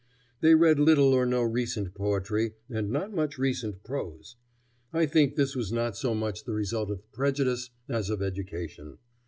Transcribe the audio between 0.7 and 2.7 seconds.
little or no recent poetry